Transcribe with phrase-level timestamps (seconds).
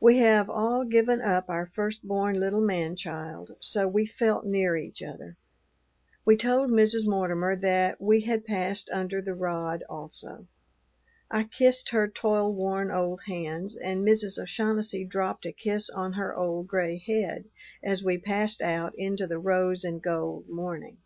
[0.00, 4.76] We have all given up our first born little man child; so we felt near
[4.76, 5.36] each other.
[6.24, 7.06] We told Mrs.
[7.06, 10.48] Mortimer that we had passed under the rod also.
[11.30, 14.36] I kissed her toilworn old hands, and Mrs.
[14.36, 17.44] O'Shaughnessy dropped a kiss on her old gray head
[17.80, 20.96] as we passed out into the rose and gold morning.